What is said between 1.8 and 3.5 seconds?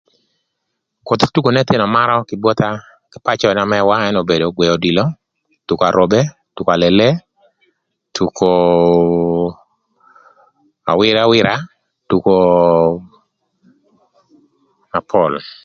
marö kï botha kï pacö